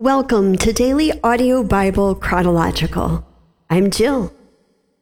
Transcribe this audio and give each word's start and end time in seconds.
Welcome 0.00 0.56
to 0.56 0.72
Daily 0.72 1.12
Audio 1.22 1.62
Bible 1.62 2.14
Chronological. 2.14 3.22
I'm 3.68 3.90
Jill. 3.90 4.32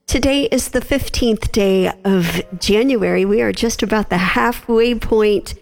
Today 0.08 0.46
is 0.46 0.70
the 0.70 0.80
15th 0.80 1.52
day 1.52 1.92
of 2.04 2.42
January. 2.58 3.24
We 3.24 3.40
are 3.40 3.52
just 3.52 3.84
about 3.84 4.10
the 4.10 4.18
halfway 4.18 4.96
point 4.96 5.54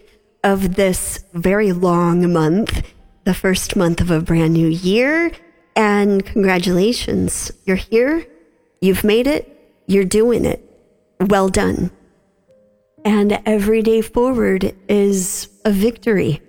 of 0.42 0.76
this 0.76 1.22
very 1.34 1.72
long 1.72 2.32
month, 2.32 2.82
the 3.24 3.34
first 3.34 3.76
month 3.76 4.00
of 4.00 4.10
a 4.10 4.22
brand 4.22 4.54
new 4.54 4.68
year. 4.68 5.30
And 5.76 6.24
congratulations, 6.24 7.52
you're 7.66 7.76
here, 7.76 8.26
you've 8.80 9.04
made 9.04 9.26
it, 9.26 9.84
you're 9.86 10.04
doing 10.04 10.46
it. 10.46 10.64
Well 11.20 11.50
done. 11.50 11.90
And 13.04 13.38
every 13.44 13.82
day 13.82 14.00
forward 14.00 14.74
is 14.88 15.50
a 15.66 15.72
victory. 15.72 16.40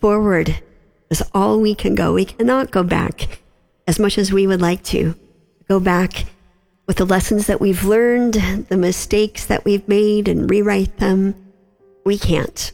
Forward 0.00 0.62
is 1.10 1.22
all 1.34 1.60
we 1.60 1.74
can 1.74 1.94
go. 1.94 2.14
We 2.14 2.24
cannot 2.24 2.70
go 2.70 2.82
back 2.82 3.40
as 3.86 3.98
much 3.98 4.18
as 4.18 4.32
we 4.32 4.46
would 4.46 4.60
like 4.60 4.82
to. 4.84 5.14
Go 5.68 5.80
back 5.80 6.26
with 6.86 6.96
the 6.96 7.04
lessons 7.04 7.46
that 7.46 7.60
we've 7.60 7.84
learned, 7.84 8.34
the 8.68 8.76
mistakes 8.76 9.46
that 9.46 9.64
we've 9.64 9.86
made, 9.88 10.28
and 10.28 10.48
rewrite 10.50 10.98
them. 10.98 11.34
We 12.04 12.18
can't 12.18 12.72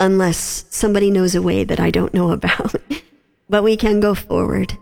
unless 0.00 0.66
somebody 0.70 1.10
knows 1.10 1.34
a 1.34 1.42
way 1.42 1.64
that 1.64 1.80
I 1.80 1.90
don't 1.90 2.14
know 2.14 2.30
about. 2.38 2.74
but 3.48 3.62
we 3.62 3.76
can 3.76 4.00
go 4.00 4.14
forward. 4.14 4.76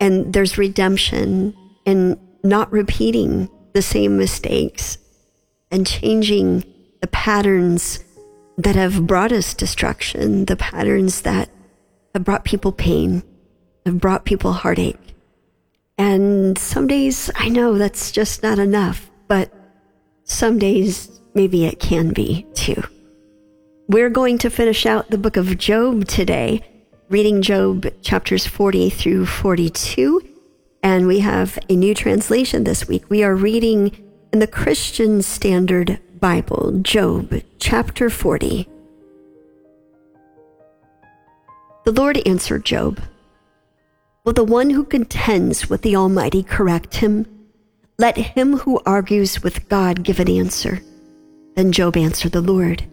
And 0.00 0.32
there's 0.32 0.58
redemption 0.58 1.56
in 1.84 2.18
not 2.42 2.70
repeating 2.72 3.48
the 3.72 3.82
same 3.82 4.16
mistakes 4.18 4.98
and 5.70 5.86
changing 5.86 6.64
the 7.00 7.06
patterns 7.08 8.04
that 8.56 8.76
have 8.76 9.06
brought 9.06 9.32
us 9.32 9.54
destruction, 9.54 10.44
the 10.44 10.56
patterns 10.56 11.22
that 11.22 11.48
have 12.14 12.24
brought 12.24 12.44
people 12.44 12.72
pain, 12.72 13.22
have 13.84 14.00
brought 14.00 14.24
people 14.24 14.52
heartache. 14.52 15.14
And 15.98 16.56
some 16.56 16.86
days 16.86 17.30
I 17.34 17.48
know 17.48 17.76
that's 17.76 18.12
just 18.12 18.42
not 18.42 18.58
enough, 18.58 19.10
but 19.28 19.52
some 20.24 20.58
days 20.58 21.20
maybe 21.34 21.66
it 21.66 21.80
can 21.80 22.12
be 22.12 22.46
too. 22.54 22.82
We're 23.88 24.10
going 24.10 24.38
to 24.38 24.50
finish 24.50 24.86
out 24.86 25.10
the 25.10 25.18
book 25.18 25.36
of 25.36 25.58
Job 25.58 26.06
today, 26.06 26.62
reading 27.10 27.42
Job 27.42 27.86
chapters 28.00 28.46
40 28.46 28.88
through 28.90 29.26
42. 29.26 30.22
And 30.82 31.06
we 31.06 31.20
have 31.20 31.58
a 31.68 31.76
new 31.76 31.94
translation 31.94 32.64
this 32.64 32.88
week. 32.88 33.10
We 33.10 33.22
are 33.22 33.34
reading 33.34 33.94
in 34.32 34.38
the 34.38 34.46
Christian 34.46 35.20
Standard 35.22 35.98
Bible, 36.18 36.78
Job 36.82 37.42
chapter 37.58 38.08
40. 38.08 38.68
The 41.84 41.92
Lord 41.92 42.26
answered 42.26 42.64
Job, 42.64 42.98
Will 44.24 44.32
the 44.32 44.42
one 44.42 44.70
who 44.70 44.84
contends 44.84 45.68
with 45.68 45.82
the 45.82 45.96
Almighty 45.96 46.42
correct 46.42 46.96
him? 46.96 47.26
Let 47.98 48.16
him 48.16 48.56
who 48.56 48.80
argues 48.86 49.42
with 49.42 49.68
God 49.68 50.02
give 50.02 50.18
an 50.18 50.30
answer. 50.30 50.80
Then 51.56 51.72
Job 51.72 51.98
answered 51.98 52.32
the 52.32 52.40
Lord, 52.40 52.84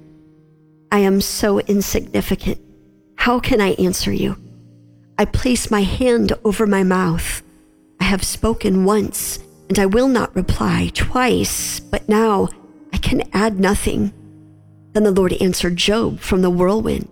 I 0.92 1.00
am 1.00 1.22
so 1.22 1.62
insignificant. 1.62 2.60
How 3.16 3.40
can 3.40 3.62
I 3.62 3.76
answer 3.76 4.12
you? 4.12 4.36
I 5.18 5.24
place 5.24 5.72
my 5.72 5.84
hand 5.84 6.34
over 6.44 6.68
my 6.68 6.84
mouth. 6.84 7.42
I 8.02 8.04
have 8.04 8.26
spoken 8.26 8.84
once, 8.84 9.40
and 9.70 9.80
I 9.80 9.86
will 9.86 10.10
not 10.10 10.36
reply 10.36 10.92
twice, 10.94 11.80
but 11.80 12.10
now 12.10 12.50
I 12.92 12.98
can 12.98 13.24
add 13.32 13.58
nothing. 13.58 14.12
Then 14.92 15.04
the 15.04 15.12
Lord 15.12 15.32
answered 15.40 15.78
Job 15.78 16.20
from 16.20 16.42
the 16.42 16.50
whirlwind 16.50 17.08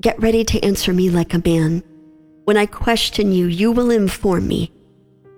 Get 0.00 0.22
ready 0.22 0.44
to 0.44 0.64
answer 0.64 0.92
me 0.92 1.10
like 1.10 1.34
a 1.34 1.42
man. 1.44 1.82
When 2.44 2.56
I 2.56 2.66
question 2.66 3.32
you, 3.32 3.46
you 3.46 3.72
will 3.72 3.90
inform 3.90 4.46
me. 4.46 4.70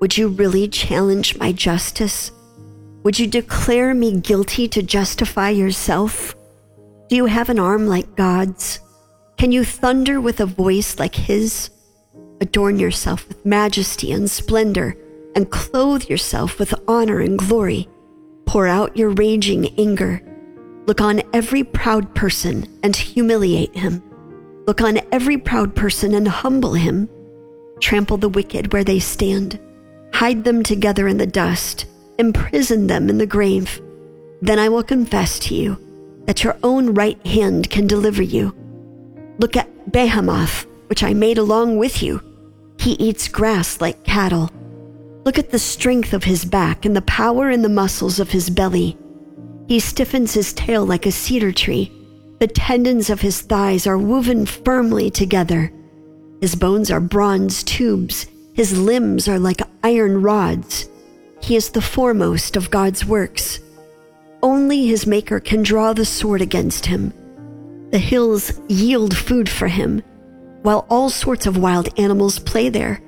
Would 0.02 0.18
you 0.18 0.28
really 0.28 0.68
challenge 0.68 1.38
my 1.38 1.50
justice? 1.50 2.30
Would 3.02 3.18
you 3.18 3.26
declare 3.26 3.94
me 3.94 4.20
guilty 4.20 4.68
to 4.68 4.82
justify 4.82 5.48
yourself? 5.48 6.34
Do 7.08 7.16
you 7.16 7.24
have 7.24 7.48
an 7.48 7.58
arm 7.58 7.86
like 7.86 8.16
God's? 8.16 8.80
Can 9.38 9.50
you 9.50 9.64
thunder 9.64 10.20
with 10.20 10.40
a 10.40 10.46
voice 10.46 10.98
like 10.98 11.14
His? 11.14 11.70
Adorn 12.42 12.78
yourself 12.78 13.26
with 13.28 13.46
majesty 13.46 14.12
and 14.12 14.30
splendor, 14.30 14.94
and 15.34 15.50
clothe 15.50 16.04
yourself 16.10 16.58
with 16.58 16.74
honor 16.86 17.20
and 17.20 17.38
glory. 17.38 17.88
Pour 18.44 18.66
out 18.66 18.94
your 18.94 19.08
raging 19.08 19.68
anger. 19.78 20.20
Look 20.84 21.00
on 21.00 21.22
every 21.32 21.64
proud 21.64 22.14
person 22.14 22.66
and 22.82 22.94
humiliate 22.94 23.74
him. 23.74 24.02
Look 24.66 24.80
on 24.80 25.00
every 25.10 25.38
proud 25.38 25.74
person 25.74 26.14
and 26.14 26.28
humble 26.28 26.74
him. 26.74 27.08
Trample 27.80 28.18
the 28.18 28.28
wicked 28.28 28.72
where 28.72 28.84
they 28.84 29.00
stand. 29.00 29.58
Hide 30.12 30.44
them 30.44 30.62
together 30.62 31.08
in 31.08 31.16
the 31.16 31.26
dust. 31.26 31.86
Imprison 32.18 32.86
them 32.86 33.08
in 33.08 33.18
the 33.18 33.26
grave. 33.26 33.80
Then 34.42 34.58
I 34.58 34.68
will 34.68 34.82
confess 34.82 35.38
to 35.40 35.54
you 35.54 35.78
that 36.26 36.44
your 36.44 36.56
own 36.62 36.94
right 36.94 37.24
hand 37.26 37.70
can 37.70 37.86
deliver 37.86 38.22
you. 38.22 38.54
Look 39.38 39.56
at 39.56 39.90
Behemoth, 39.90 40.66
which 40.88 41.02
I 41.02 41.14
made 41.14 41.38
along 41.38 41.78
with 41.78 42.02
you. 42.02 42.22
He 42.78 42.92
eats 42.92 43.28
grass 43.28 43.80
like 43.80 44.04
cattle. 44.04 44.50
Look 45.24 45.38
at 45.38 45.50
the 45.50 45.58
strength 45.58 46.12
of 46.12 46.24
his 46.24 46.44
back 46.44 46.84
and 46.84 46.94
the 46.94 47.02
power 47.02 47.50
in 47.50 47.62
the 47.62 47.68
muscles 47.68 48.20
of 48.20 48.30
his 48.30 48.50
belly. 48.50 48.96
He 49.68 49.80
stiffens 49.80 50.34
his 50.34 50.52
tail 50.52 50.84
like 50.84 51.06
a 51.06 51.12
cedar 51.12 51.52
tree 51.52 51.92
the 52.40 52.48
tendons 52.48 53.10
of 53.10 53.20
his 53.20 53.42
thighs 53.42 53.86
are 53.86 53.98
woven 53.98 54.46
firmly 54.46 55.10
together. 55.10 55.70
His 56.40 56.54
bones 56.54 56.90
are 56.90 56.98
bronze 56.98 57.62
tubes. 57.62 58.26
His 58.54 58.76
limbs 58.78 59.28
are 59.28 59.38
like 59.38 59.60
iron 59.84 60.22
rods. 60.22 60.88
He 61.42 61.54
is 61.54 61.68
the 61.68 61.82
foremost 61.82 62.56
of 62.56 62.70
God's 62.70 63.04
works. 63.04 63.60
Only 64.42 64.86
his 64.86 65.06
Maker 65.06 65.38
can 65.38 65.62
draw 65.62 65.92
the 65.92 66.06
sword 66.06 66.40
against 66.40 66.86
him. 66.86 67.12
The 67.90 67.98
hills 67.98 68.58
yield 68.68 69.14
food 69.14 69.48
for 69.48 69.68
him, 69.68 70.02
while 70.62 70.86
all 70.88 71.10
sorts 71.10 71.44
of 71.44 71.58
wild 71.58 71.88
animals 72.00 72.38
play 72.38 72.70
there. 72.70 73.02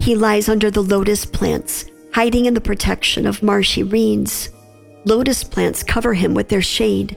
He 0.00 0.14
lies 0.14 0.50
under 0.50 0.70
the 0.70 0.82
lotus 0.82 1.24
plants, 1.24 1.86
hiding 2.12 2.44
in 2.44 2.52
the 2.52 2.60
protection 2.60 3.26
of 3.26 3.42
marshy 3.42 3.82
reeds. 3.82 4.50
Lotus 5.06 5.44
plants 5.44 5.82
cover 5.82 6.12
him 6.12 6.34
with 6.34 6.50
their 6.50 6.62
shade. 6.62 7.16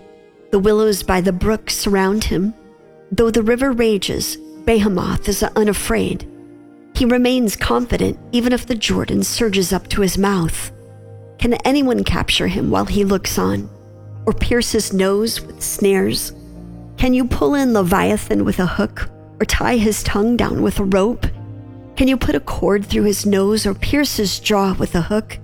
The 0.52 0.60
willows 0.60 1.04
by 1.04 1.22
the 1.22 1.32
brook 1.32 1.70
surround 1.70 2.24
him. 2.24 2.54
Though 3.12 3.30
the 3.30 3.44
river 3.44 3.72
rages, 3.72 4.38
Behemoth 4.66 5.28
is 5.30 5.44
unafraid. 5.44 6.28
He 6.96 7.06
remains 7.06 7.56
confident 7.56 8.20
even 8.32 8.52
if 8.52 8.66
the 8.66 8.76
Jordan 8.76 9.24
surges 9.24 9.72
up 9.72 9.88
to 9.90 10.02
his 10.02 10.18
mouth. 10.18 10.72
Can 11.38 11.54
anyone 11.66 12.04
capture 12.04 12.48
him 12.48 12.70
while 12.70 12.86
he 12.86 13.04
looks 13.04 13.38
on, 13.38 13.70
or 14.26 14.34
pierce 14.34 14.72
his 14.72 14.92
nose 14.92 15.40
with 15.40 15.62
snares? 15.62 16.34
Can 16.98 17.14
you 17.14 17.26
pull 17.26 17.56
in 17.56 17.74
Leviathan 17.74 18.44
with 18.44 18.60
a 18.60 18.66
hook, 18.66 19.10
or 19.40 19.46
tie 19.46 19.78
his 19.78 20.04
tongue 20.04 20.36
down 20.36 20.62
with 20.62 20.80
a 20.80 20.84
rope? 20.84 21.26
Can 21.96 22.08
you 22.08 22.18
put 22.18 22.36
a 22.36 22.40
cord 22.42 22.86
through 22.86 23.04
his 23.04 23.26
nose, 23.26 23.66
or 23.66 23.74
pierce 23.74 24.18
his 24.18 24.40
jaw 24.40 24.74
with 24.74 24.96
a 24.96 25.02
hook? 25.02 25.40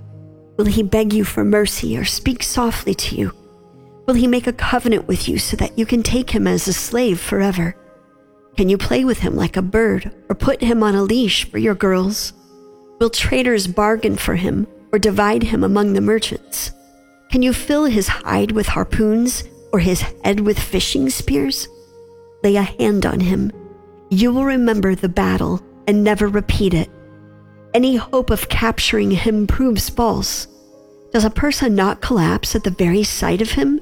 Will 0.58 0.66
he 0.66 0.82
beg 0.82 1.12
you 1.12 1.24
for 1.24 1.44
mercy, 1.44 1.96
or 1.96 2.04
speak 2.04 2.42
softly 2.42 2.94
to 2.94 3.16
you? 3.16 3.32
Will 4.06 4.14
he 4.14 4.28
make 4.28 4.46
a 4.46 4.52
covenant 4.52 5.08
with 5.08 5.28
you 5.28 5.38
so 5.38 5.56
that 5.56 5.76
you 5.76 5.84
can 5.84 6.04
take 6.04 6.30
him 6.30 6.46
as 6.46 6.68
a 6.68 6.72
slave 6.72 7.18
forever? 7.18 7.74
Can 8.56 8.68
you 8.68 8.78
play 8.78 9.04
with 9.04 9.18
him 9.18 9.34
like 9.34 9.56
a 9.56 9.62
bird 9.62 10.14
or 10.28 10.36
put 10.36 10.60
him 10.60 10.82
on 10.82 10.94
a 10.94 11.02
leash 11.02 11.44
for 11.50 11.58
your 11.58 11.74
girls? 11.74 12.32
Will 13.00 13.10
traders 13.10 13.66
bargain 13.66 14.16
for 14.16 14.36
him 14.36 14.68
or 14.92 15.00
divide 15.00 15.42
him 15.42 15.64
among 15.64 15.92
the 15.92 16.00
merchants? 16.00 16.70
Can 17.32 17.42
you 17.42 17.52
fill 17.52 17.84
his 17.86 18.06
hide 18.06 18.52
with 18.52 18.68
harpoons 18.68 19.42
or 19.72 19.80
his 19.80 20.00
head 20.00 20.38
with 20.38 20.58
fishing 20.58 21.10
spears? 21.10 21.66
Lay 22.44 22.54
a 22.54 22.62
hand 22.62 23.04
on 23.04 23.18
him. 23.18 23.50
You 24.08 24.32
will 24.32 24.44
remember 24.44 24.94
the 24.94 25.08
battle 25.08 25.60
and 25.88 26.04
never 26.04 26.28
repeat 26.28 26.74
it. 26.74 26.88
Any 27.74 27.96
hope 27.96 28.30
of 28.30 28.48
capturing 28.48 29.10
him 29.10 29.48
proves 29.48 29.90
false. 29.90 30.46
Does 31.12 31.24
a 31.24 31.30
person 31.30 31.74
not 31.74 32.00
collapse 32.00 32.54
at 32.54 32.62
the 32.62 32.70
very 32.70 33.02
sight 33.02 33.42
of 33.42 33.50
him? 33.50 33.80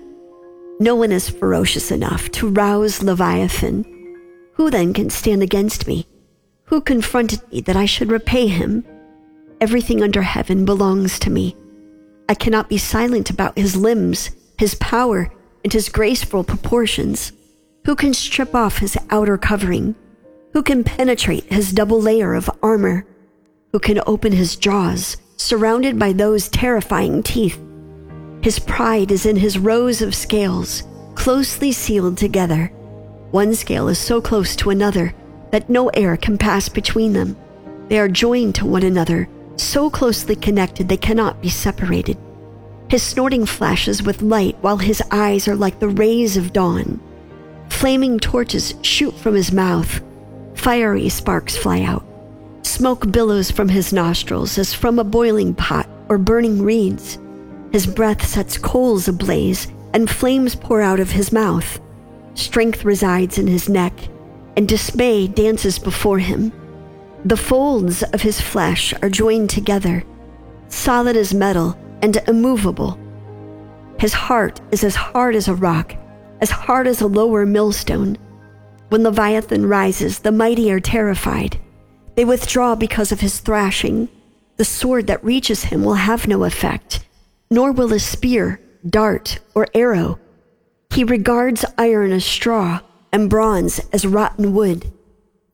No 0.81 0.97
one 0.97 1.13
is 1.13 1.31
ferocious 1.31 1.93
enough 1.93 2.31
to 2.33 2.49
rouse 2.49 3.03
Leviathan. 3.03 3.85
Who 4.55 4.71
then 4.71 4.93
can 4.93 5.09
stand 5.09 5.43
against 5.43 5.87
me? 5.87 6.07
Who 6.65 6.81
confronted 6.81 7.41
me 7.53 7.61
that 7.61 7.77
I 7.77 7.87
should 7.87 8.11
repay 8.11 8.49
him? 8.49 8.85
Everything 9.61 10.03
under 10.03 10.23
heaven 10.23 10.65
belongs 10.65 11.19
to 11.21 11.31
me. 11.31 11.57
I 12.29 12.35
cannot 12.35 12.69
be 12.69 12.79
silent 12.79 13.31
about 13.31 13.57
his 13.57 13.77
limbs, 13.77 14.31
his 14.59 14.75
power, 14.77 15.33
and 15.63 15.73
his 15.73 15.89
graceful 15.89 16.43
proportions. 16.43 17.33
Who 17.87 17.95
can 17.95 18.13
strip 18.13 18.55
off 18.55 18.79
his 18.79 18.99
outer 19.11 19.39
covering? 19.39 19.95
Who 20.55 20.63
can 20.63 20.83
penetrate 20.83 21.53
his 21.53 21.73
double 21.73 22.01
layer 22.01 22.35
of 22.35 22.51
armor? 22.63 23.07
Who 23.73 23.79
can 23.79 24.01
open 24.07 24.33
his 24.33 24.57
jaws, 24.57 25.19
surrounded 25.37 25.99
by 25.99 26.13
those 26.13 26.49
terrifying 26.49 27.23
teeth? 27.23 27.61
His 28.45 28.59
pride 28.59 29.11
is 29.11 29.25
in 29.25 29.37
his 29.37 29.57
rows 29.59 30.03
of 30.03 30.15
scales, 30.15 30.83
closely 31.15 31.73
sealed 31.73 32.19
together. 32.19 32.67
One 33.31 33.55
scale 33.55 33.89
is 33.89 33.99
so 33.99 34.21
close 34.21 34.55
to 34.57 34.69
another 34.69 35.15
that 35.51 35.71
no 35.71 35.89
air 35.89 36.19
can 36.19 36.37
pass 36.37 36.69
between 36.69 37.15
them. 37.15 37.39
They 37.89 37.99
are 37.99 38.07
joined 38.07 38.55
to 38.57 38.67
one 38.67 38.83
another, 38.83 39.31
so 39.57 39.89
closely 39.89 40.37
connected 40.37 40.91
they 40.91 40.99
cannot 40.99 41.41
be 41.41 41.49
separated. 41.49 42.19
His 42.91 43.03
snorting 43.03 43.47
flashes 43.47 44.03
with 44.03 44.21
light 44.21 44.59
while 44.61 44.77
his 44.77 45.03
eyes 45.11 45.49
are 45.49 45.57
like 45.57 45.79
the 45.79 45.89
rays 45.89 46.37
of 46.37 46.53
dawn. 46.53 47.01
Flaming 47.71 48.19
torches 48.19 48.75
shoot 48.83 49.17
from 49.17 49.35
his 49.35 49.53
mouth. 49.53 50.03
Fiery 50.55 51.09
sparks 51.09 51.57
fly 51.57 51.81
out. 51.81 52.05
Smoke 52.61 53.11
billows 53.11 53.51
from 53.51 53.71
his 53.71 53.91
nostrils 53.91 54.59
as 54.59 54.75
from 54.75 54.99
a 54.99 55.05
boiling 55.05 55.55
pot 55.55 55.89
or 56.11 56.19
burning 56.19 56.61
reeds. 56.61 57.17
His 57.75 57.89
breath 57.89 58.25
sets 58.25 58.57
coals 58.57 59.09
ablaze, 59.09 59.67
and 59.93 60.09
flames 60.09 60.55
pour 60.55 60.81
out 60.81 61.01
of 61.01 61.11
his 61.11 61.33
mouth. 61.33 61.81
Strength 62.35 62.85
resides 62.85 63.37
in 63.37 63.49
his 63.49 63.69
neck, 63.69 63.93
and 64.57 64.69
dismay 64.69 65.27
dances 65.27 65.81
before 65.81 66.21
him. 66.21 66.53
The 67.25 67.37
folds 67.37 68.05
of 68.05 68.23
his 68.23 68.41
flesh 68.41 68.95
are 69.03 69.11
joined 69.11 69.51
together, 69.51 70.05
solid 70.69 71.17
as 71.17 71.35
metal 71.35 71.77
and 72.01 72.17
immovable. 72.29 72.97
His 73.99 74.13
heart 74.13 74.61
is 74.71 74.85
as 74.85 74.95
hard 74.95 75.35
as 75.35 75.49
a 75.49 75.55
rock, 75.55 75.97
as 76.41 76.51
hard 76.53 76.87
as 76.87 77.01
a 77.01 77.09
lower 77.09 77.45
millstone. 77.45 78.17
When 78.91 79.03
Leviathan 79.03 79.67
rises, 79.67 80.21
the 80.21 80.31
mighty 80.31 80.71
are 80.71 80.79
terrified. 80.79 81.59
They 82.15 82.25
withdraw 82.25 82.77
because 82.77 83.11
of 83.11 83.19
his 83.19 83.41
thrashing. 83.41 84.09
The 84.59 84.65
sword 84.65 85.09
that 85.09 85.25
reaches 85.25 85.65
him 85.65 85.83
will 85.83 85.95
have 85.95 86.29
no 86.29 86.45
effect, 86.45 87.04
nor 87.55 87.71
will 87.71 87.93
a 87.93 88.01
spear, 88.01 88.61
dart, 88.91 89.39
or 89.55 89.69
arrow. 89.75 90.19
He 90.91 91.05
regards 91.05 91.65
iron 91.79 92.11
as 92.11 92.25
straw 92.25 92.81
and 93.13 93.31
bronze 93.31 93.81
as 93.93 94.05
rotten 94.05 94.53
wood. 94.55 94.93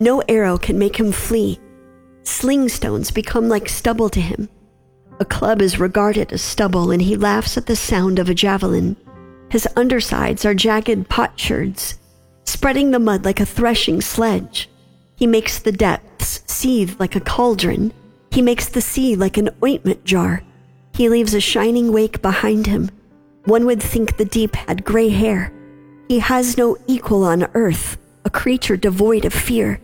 No 0.00 0.20
arrow 0.20 0.56
can 0.56 0.78
make 0.78 0.96
him 0.96 1.12
flee. 1.12 1.60
Sling 2.22 2.70
stones 2.70 3.10
become 3.10 3.50
like 3.50 3.68
stubble 3.68 4.08
to 4.08 4.20
him. 4.20 4.48
A 5.20 5.26
club 5.26 5.60
is 5.60 5.78
regarded 5.78 6.32
as 6.32 6.40
stubble, 6.40 6.90
and 6.90 7.02
he 7.02 7.16
laughs 7.16 7.58
at 7.58 7.66
the 7.66 7.76
sound 7.76 8.18
of 8.18 8.30
a 8.30 8.34
javelin. 8.34 8.96
His 9.50 9.68
undersides 9.76 10.46
are 10.46 10.54
jagged 10.54 11.10
potsherds, 11.10 11.98
spreading 12.44 12.92
the 12.92 12.98
mud 12.98 13.26
like 13.26 13.40
a 13.40 13.44
threshing 13.44 14.00
sledge. 14.00 14.70
He 15.16 15.26
makes 15.26 15.58
the 15.58 15.72
depths 15.72 16.42
seethe 16.46 16.98
like 16.98 17.14
a 17.14 17.20
cauldron. 17.20 17.92
He 18.30 18.40
makes 18.40 18.70
the 18.70 18.80
sea 18.80 19.16
like 19.16 19.36
an 19.36 19.50
ointment 19.62 20.06
jar. 20.06 20.42
He 20.94 21.08
leaves 21.08 21.34
a 21.34 21.40
shining 21.40 21.92
wake 21.92 22.22
behind 22.22 22.66
him. 22.66 22.90
One 23.44 23.66
would 23.66 23.82
think 23.82 24.16
the 24.16 24.24
deep 24.24 24.54
had 24.54 24.84
gray 24.84 25.08
hair. 25.08 25.52
He 26.08 26.18
has 26.18 26.58
no 26.58 26.76
equal 26.86 27.24
on 27.24 27.48
earth, 27.54 27.96
a 28.24 28.30
creature 28.30 28.76
devoid 28.76 29.24
of 29.24 29.32
fear. 29.32 29.80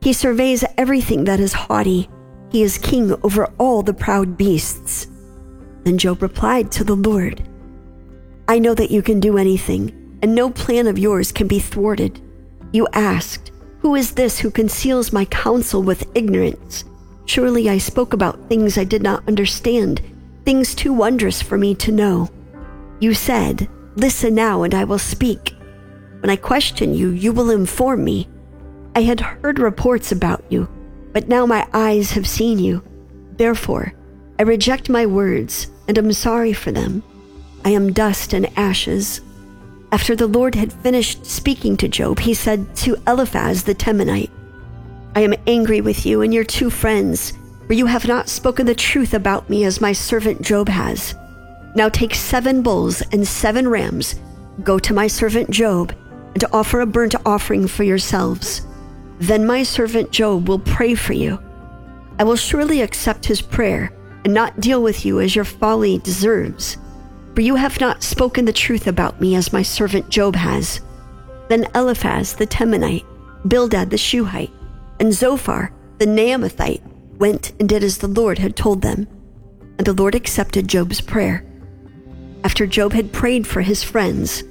He 0.00 0.12
surveys 0.12 0.64
everything 0.78 1.24
that 1.24 1.40
is 1.40 1.52
haughty. 1.52 2.08
He 2.50 2.62
is 2.62 2.78
king 2.78 3.14
over 3.22 3.46
all 3.58 3.82
the 3.82 3.94
proud 3.94 4.36
beasts. 4.36 5.06
Then 5.84 5.98
Job 5.98 6.22
replied 6.22 6.72
to 6.72 6.84
the 6.84 6.96
Lord 6.96 7.46
I 8.48 8.58
know 8.58 8.74
that 8.74 8.90
you 8.90 9.00
can 9.02 9.20
do 9.20 9.38
anything, 9.38 10.18
and 10.22 10.34
no 10.34 10.50
plan 10.50 10.88
of 10.88 10.98
yours 10.98 11.30
can 11.30 11.46
be 11.46 11.60
thwarted. 11.60 12.20
You 12.72 12.88
asked, 12.92 13.52
Who 13.78 13.94
is 13.94 14.12
this 14.12 14.40
who 14.40 14.50
conceals 14.50 15.12
my 15.12 15.24
counsel 15.26 15.82
with 15.82 16.10
ignorance? 16.16 16.84
Surely 17.26 17.70
I 17.70 17.78
spoke 17.78 18.12
about 18.12 18.48
things 18.48 18.76
I 18.76 18.84
did 18.84 19.02
not 19.02 19.22
understand, 19.28 20.00
things 20.44 20.74
too 20.74 20.92
wondrous 20.92 21.42
for 21.42 21.58
me 21.58 21.74
to 21.76 21.92
know. 21.92 22.28
You 23.00 23.14
said, 23.14 23.68
Listen 23.96 24.34
now, 24.34 24.62
and 24.62 24.74
I 24.74 24.84
will 24.84 24.98
speak. 24.98 25.54
When 26.20 26.30
I 26.30 26.36
question 26.36 26.94
you, 26.94 27.10
you 27.10 27.32
will 27.32 27.50
inform 27.50 28.04
me. 28.04 28.28
I 28.94 29.02
had 29.02 29.20
heard 29.20 29.58
reports 29.58 30.12
about 30.12 30.44
you, 30.48 30.68
but 31.12 31.28
now 31.28 31.46
my 31.46 31.66
eyes 31.72 32.12
have 32.12 32.26
seen 32.26 32.58
you. 32.58 32.82
Therefore, 33.36 33.94
I 34.38 34.42
reject 34.42 34.88
my 34.88 35.06
words 35.06 35.70
and 35.88 35.96
am 35.98 36.12
sorry 36.12 36.52
for 36.52 36.72
them. 36.72 37.02
I 37.64 37.70
am 37.70 37.92
dust 37.92 38.32
and 38.32 38.50
ashes. 38.58 39.20
After 39.92 40.14
the 40.14 40.26
Lord 40.26 40.54
had 40.54 40.72
finished 40.72 41.26
speaking 41.26 41.76
to 41.78 41.88
Job, 41.88 42.20
he 42.20 42.34
said 42.34 42.74
to 42.76 42.96
Eliphaz 43.06 43.64
the 43.64 43.74
Temanite, 43.74 44.30
I 45.14 45.20
am 45.20 45.34
angry 45.46 45.80
with 45.80 46.06
you 46.06 46.22
and 46.22 46.32
your 46.32 46.44
two 46.44 46.70
friends, 46.70 47.32
for 47.70 47.74
you 47.74 47.86
have 47.86 48.08
not 48.08 48.28
spoken 48.28 48.66
the 48.66 48.74
truth 48.74 49.14
about 49.14 49.48
me 49.48 49.62
as 49.62 49.80
my 49.80 49.92
servant 49.92 50.42
Job 50.42 50.68
has. 50.68 51.14
Now 51.76 51.88
take 51.88 52.16
seven 52.16 52.62
bulls 52.62 53.00
and 53.12 53.24
seven 53.24 53.68
rams, 53.68 54.16
go 54.64 54.80
to 54.80 54.92
my 54.92 55.06
servant 55.06 55.50
Job, 55.50 55.94
and 56.34 56.44
offer 56.52 56.80
a 56.80 56.86
burnt 56.86 57.14
offering 57.24 57.68
for 57.68 57.84
yourselves. 57.84 58.66
Then 59.20 59.46
my 59.46 59.62
servant 59.62 60.10
Job 60.10 60.48
will 60.48 60.58
pray 60.58 60.96
for 60.96 61.12
you. 61.12 61.40
I 62.18 62.24
will 62.24 62.34
surely 62.34 62.80
accept 62.80 63.24
his 63.24 63.40
prayer 63.40 63.92
and 64.24 64.34
not 64.34 64.58
deal 64.58 64.82
with 64.82 65.06
you 65.06 65.20
as 65.20 65.36
your 65.36 65.44
folly 65.44 65.98
deserves. 65.98 66.76
For 67.36 67.42
you 67.42 67.54
have 67.54 67.80
not 67.80 68.02
spoken 68.02 68.46
the 68.46 68.52
truth 68.52 68.88
about 68.88 69.20
me 69.20 69.36
as 69.36 69.52
my 69.52 69.62
servant 69.62 70.08
Job 70.08 70.34
has. 70.34 70.80
Then 71.48 71.68
Eliphaz 71.76 72.34
the 72.34 72.48
Temanite, 72.48 73.06
Bildad 73.46 73.90
the 73.90 73.96
Shuhite, 73.96 74.50
and 74.98 75.14
Zophar 75.14 75.72
the 75.98 76.06
Naamathite 76.06 76.82
went 77.20 77.52
and 77.60 77.68
did 77.68 77.84
as 77.84 77.98
the 77.98 78.08
Lord 78.08 78.38
had 78.38 78.56
told 78.56 78.82
them. 78.82 79.06
And 79.78 79.86
the 79.86 79.92
Lord 79.92 80.14
accepted 80.14 80.66
Job's 80.66 81.00
prayer. 81.00 81.44
After 82.42 82.66
Job 82.66 82.92
had 82.92 83.12
prayed 83.12 83.46
for 83.46 83.60
his 83.60 83.84
friends, 83.84 84.42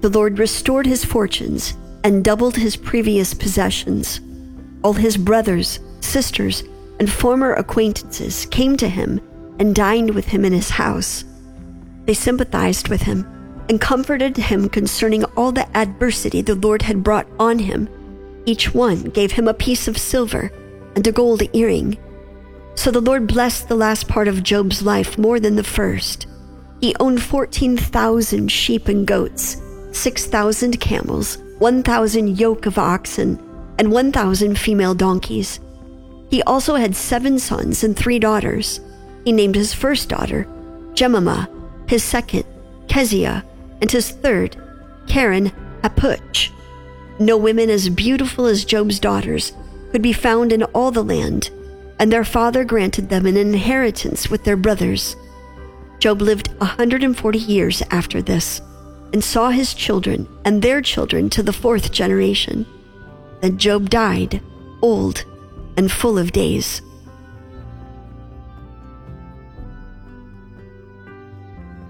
the 0.00 0.08
Lord 0.08 0.38
restored 0.38 0.86
his 0.86 1.04
fortunes 1.04 1.76
and 2.02 2.24
doubled 2.24 2.56
his 2.56 2.76
previous 2.76 3.34
possessions. 3.34 4.20
All 4.82 4.94
his 4.94 5.16
brothers, 5.16 5.80
sisters, 6.00 6.64
and 6.98 7.10
former 7.10 7.52
acquaintances 7.52 8.46
came 8.46 8.76
to 8.78 8.88
him 8.88 9.20
and 9.58 9.74
dined 9.74 10.14
with 10.14 10.26
him 10.26 10.44
in 10.44 10.52
his 10.52 10.70
house. 10.70 11.24
They 12.06 12.14
sympathized 12.14 12.88
with 12.88 13.02
him 13.02 13.26
and 13.68 13.80
comforted 13.80 14.36
him 14.36 14.68
concerning 14.68 15.24
all 15.36 15.52
the 15.52 15.68
adversity 15.76 16.40
the 16.40 16.54
Lord 16.54 16.82
had 16.82 17.02
brought 17.02 17.26
on 17.38 17.58
him. 17.58 17.88
Each 18.46 18.72
one 18.72 19.02
gave 19.04 19.32
him 19.32 19.48
a 19.48 19.54
piece 19.54 19.88
of 19.88 19.98
silver 19.98 20.52
and 20.94 21.06
a 21.06 21.12
gold 21.12 21.42
earring. 21.52 21.98
So 22.76 22.90
the 22.90 23.00
Lord 23.00 23.26
blessed 23.26 23.68
the 23.68 23.74
last 23.74 24.06
part 24.06 24.28
of 24.28 24.42
Job's 24.42 24.82
life 24.82 25.18
more 25.18 25.40
than 25.40 25.56
the 25.56 25.64
first. 25.64 26.26
He 26.80 26.94
owned 27.00 27.22
14,000 27.22 28.48
sheep 28.48 28.88
and 28.88 29.06
goats, 29.06 29.60
6,000 29.92 30.78
camels, 30.78 31.38
1,000 31.58 32.38
yoke 32.38 32.66
of 32.66 32.78
oxen, 32.78 33.42
and 33.78 33.90
1,000 33.90 34.58
female 34.58 34.94
donkeys. 34.94 35.58
He 36.30 36.42
also 36.42 36.74
had 36.74 36.94
seven 36.94 37.38
sons 37.38 37.82
and 37.82 37.96
three 37.96 38.18
daughters. 38.18 38.80
He 39.24 39.32
named 39.32 39.54
his 39.54 39.72
first 39.72 40.08
daughter 40.08 40.46
Jemima, 40.94 41.48
his 41.88 42.04
second 42.04 42.44
Keziah, 42.88 43.44
and 43.80 43.90
his 43.90 44.10
third 44.10 44.56
Keren 45.06 45.50
Happuch. 45.82 46.50
No 47.18 47.36
women 47.36 47.70
as 47.70 47.88
beautiful 47.88 48.46
as 48.46 48.64
Job's 48.64 48.98
daughters 48.98 49.52
could 49.92 50.02
be 50.02 50.12
found 50.12 50.52
in 50.52 50.62
all 50.64 50.90
the 50.90 51.04
land, 51.04 51.50
and 51.98 52.12
their 52.12 52.24
father 52.24 52.64
granted 52.64 53.08
them 53.08 53.26
an 53.26 53.36
inheritance 53.36 54.28
with 54.30 54.44
their 54.44 54.56
brothers. 54.56 55.16
Job 55.98 56.20
lived 56.20 56.48
a 56.60 56.66
140 56.66 57.38
years 57.38 57.82
after 57.90 58.20
this 58.20 58.60
and 59.12 59.22
saw 59.22 59.50
his 59.50 59.72
children 59.72 60.28
and 60.44 60.60
their 60.60 60.82
children 60.82 61.30
to 61.30 61.42
the 61.42 61.52
fourth 61.52 61.92
generation. 61.92 62.66
Then 63.40 63.58
Job 63.58 63.88
died, 63.88 64.42
old 64.82 65.24
and 65.76 65.90
full 65.90 66.18
of 66.18 66.32
days. 66.32 66.82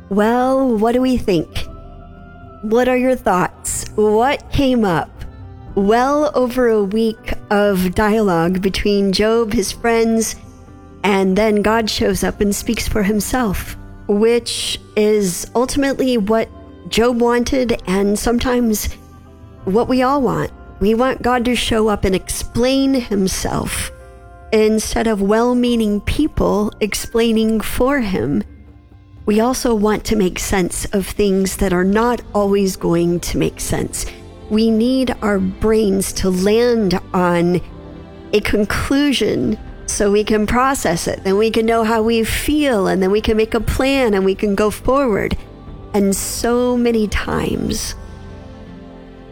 Well, 0.09 0.77
what 0.77 0.93
do 0.93 1.01
we 1.01 1.17
think? 1.17 1.49
What 2.63 2.89
are 2.89 2.97
your 2.97 3.17
thoughts? 3.17 3.89
What 3.97 4.53
came 4.53 4.85
up? 4.85 5.11
Well, 5.75 6.31
over 6.35 6.69
a 6.69 6.85
week 6.85 7.36
of 7.51 7.95
dialogue 7.95 8.61
between 8.63 9.13
Job, 9.13 9.53
his 9.53 9.73
friends, 9.73 10.37
and 11.05 11.37
then 11.37 11.63
God 11.63 11.89
shows 11.89 12.25
up 12.25 12.41
and 12.41 12.55
speaks 12.55 12.89
for 12.89 13.03
himself, 13.03 13.77
which 14.09 14.81
is 14.97 15.51
ultimately 15.55 16.19
what 16.19 16.49
Job 16.89 17.21
wanted, 17.21 17.81
and 17.87 18.19
sometimes 18.19 18.93
what 19.65 19.89
we 19.89 20.03
all 20.03 20.23
want. 20.23 20.53
We 20.81 20.95
want 20.95 21.23
God 21.23 21.45
to 21.47 21.57
show 21.57 21.89
up 21.89 22.05
and 22.05 22.15
explain 22.15 22.95
himself 22.95 23.91
instead 24.53 25.07
of 25.07 25.23
well 25.23 25.55
meaning 25.55 26.01
people 26.03 26.73
explaining 26.81 27.61
for 27.61 28.01
him. 28.01 28.45
We 29.25 29.41
also 29.41 29.75
want 29.75 30.05
to 30.07 30.17
make 30.17 30.39
sense 30.39 30.85
of 30.87 31.07
things 31.07 31.57
that 31.57 31.73
are 31.73 31.85
not 31.85 32.23
always 32.33 32.77
going 32.77 33.21
to 33.21 33.39
make 33.39 33.59
sense. 33.59 34.07
We 34.51 34.71
need 34.71 35.15
our 35.23 35.39
brains 35.39 36.13
to 36.15 36.31
land 36.31 37.01
on 37.13 37.61
a 38.33 38.41
conclusion 38.41 39.59
so 39.87 40.11
we 40.11 40.25
can 40.25 40.47
process 40.47 41.07
it. 41.07 41.25
Then 41.25 41.39
we 41.39 41.51
can 41.51 41.67
know 41.67 41.85
how 41.85 42.03
we 42.03 42.25
feel, 42.25 42.87
and 42.87 43.03
then 43.03 43.11
we 43.11 43.21
can 43.21 43.37
make 43.37 43.55
a 43.55 43.61
plan 43.61 44.15
and 44.15 44.25
we 44.25 44.35
can 44.35 44.55
go 44.55 44.71
forward. 44.71 45.37
And 45.95 46.15
so 46.15 46.77
many 46.77 47.09
times, 47.09 47.95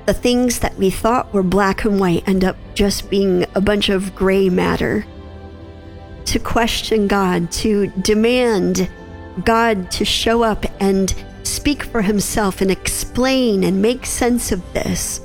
the 0.06 0.14
things 0.14 0.60
that 0.60 0.76
we 0.76 0.90
thought 0.90 1.32
were 1.32 1.42
black 1.42 1.84
and 1.84 1.98
white 2.00 2.26
end 2.28 2.44
up 2.44 2.56
just 2.74 3.10
being 3.10 3.46
a 3.54 3.60
bunch 3.60 3.88
of 3.88 4.14
gray 4.14 4.48
matter. 4.48 5.06
To 6.26 6.38
question 6.38 7.06
God, 7.06 7.50
to 7.52 7.88
demand 8.00 8.88
God 9.44 9.90
to 9.92 10.04
show 10.04 10.42
up 10.42 10.64
and 10.80 11.14
speak 11.44 11.82
for 11.84 12.02
himself 12.02 12.60
and 12.60 12.70
explain 12.70 13.62
and 13.64 13.80
make 13.80 14.06
sense 14.06 14.52
of 14.52 14.60
this. 14.72 15.20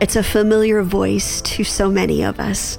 It's 0.00 0.16
a 0.16 0.22
familiar 0.22 0.82
voice 0.82 1.40
to 1.42 1.64
so 1.64 1.90
many 1.90 2.22
of 2.22 2.40
us. 2.40 2.78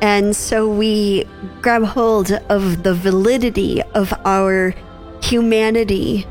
And 0.00 0.36
so 0.36 0.68
we 0.68 1.24
grab 1.62 1.82
hold 1.84 2.32
of 2.32 2.82
the 2.82 2.94
validity 2.94 3.82
of 3.82 4.12
our 4.24 4.74
humanity 5.22 6.26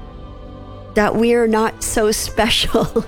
that 0.94 1.16
we 1.16 1.34
are 1.34 1.48
not 1.48 1.84
so 1.84 2.12
special 2.12 3.06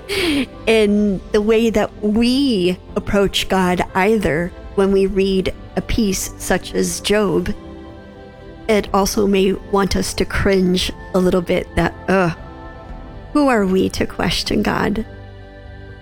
in 0.66 1.20
the 1.32 1.40
way 1.40 1.70
that 1.70 2.02
we 2.02 2.78
approach 2.96 3.48
God 3.48 3.82
either 3.94 4.52
when 4.74 4.92
we 4.92 5.06
read 5.06 5.54
a 5.76 5.80
piece 5.80 6.32
such 6.38 6.74
as 6.74 7.00
Job. 7.00 7.54
It 8.68 8.92
also 8.92 9.26
may 9.26 9.52
want 9.52 9.96
us 9.96 10.12
to 10.14 10.24
cringe 10.24 10.92
a 11.14 11.18
little 11.18 11.40
bit 11.40 11.74
that, 11.76 11.94
ugh, 12.08 12.36
who 13.32 13.48
are 13.48 13.66
we 13.66 13.88
to 13.90 14.06
question 14.06 14.62
God? 14.62 15.06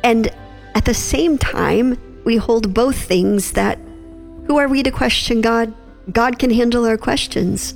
And 0.02 0.28
at 0.74 0.84
the 0.84 0.94
same 0.94 1.38
time, 1.38 1.96
we 2.24 2.36
hold 2.36 2.74
both 2.74 2.96
things 2.96 3.52
that, 3.52 3.78
who 4.46 4.56
are 4.56 4.68
we 4.68 4.82
to 4.82 4.90
question 4.90 5.40
God? 5.40 5.72
God 6.12 6.38
can 6.38 6.50
handle 6.50 6.84
our 6.84 6.98
questions. 6.98 7.72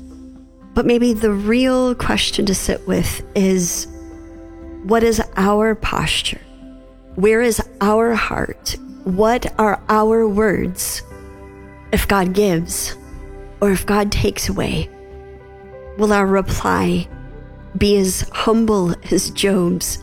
But 0.75 0.87
maybe 0.87 1.13
the 1.13 1.33
real 1.33 1.95
question 1.95 2.47
to 2.47 2.55
sit 2.55 2.87
with 2.87 3.23
is 3.37 3.87
what 4.85 5.03
is 5.03 5.23
our 5.37 5.75
posture? 5.75 6.41
Where 7.17 7.43
is 7.43 7.61
our 7.81 8.15
heart? 8.15 8.77
What 9.05 9.53
are 9.59 9.83
our 9.89 10.27
words? 10.29 11.03
If 11.93 12.07
God 12.07 12.33
gives 12.35 12.97
or 13.61 13.71
if 13.71 13.87
God 13.87 14.11
takes 14.11 14.49
away, 14.49 14.89
will 15.99 16.13
our 16.13 16.27
reply 16.27 17.09
be 17.77 17.97
as 17.97 18.29
humble 18.33 18.95
as 19.11 19.31
Job's? 19.31 20.03